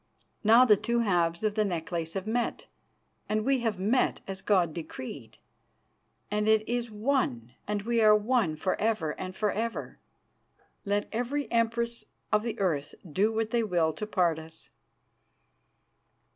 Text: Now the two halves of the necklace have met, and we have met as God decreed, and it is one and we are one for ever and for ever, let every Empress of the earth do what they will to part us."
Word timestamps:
Now 0.43 0.65
the 0.65 0.77
two 0.77 1.01
halves 1.01 1.43
of 1.43 1.53
the 1.53 1.63
necklace 1.63 2.15
have 2.15 2.25
met, 2.25 2.65
and 3.29 3.45
we 3.45 3.59
have 3.59 3.77
met 3.77 4.21
as 4.25 4.41
God 4.41 4.73
decreed, 4.73 5.37
and 6.31 6.47
it 6.47 6.67
is 6.67 6.89
one 6.89 7.53
and 7.67 7.83
we 7.83 8.01
are 8.01 8.15
one 8.15 8.55
for 8.55 8.75
ever 8.81 9.11
and 9.19 9.35
for 9.35 9.51
ever, 9.51 9.99
let 10.85 11.07
every 11.11 11.51
Empress 11.51 12.05
of 12.31 12.41
the 12.41 12.59
earth 12.59 12.95
do 13.07 13.31
what 13.31 13.51
they 13.51 13.61
will 13.61 13.93
to 13.93 14.07
part 14.07 14.39
us." 14.39 14.69